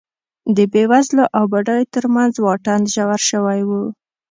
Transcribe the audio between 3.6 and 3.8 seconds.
و